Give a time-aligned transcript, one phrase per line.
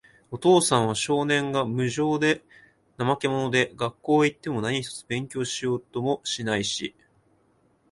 [0.31, 2.43] お父さんは、少年が、無精で、
[2.97, 6.95] 怠け者で、学校へいっても何一つ勉強しようともしないし、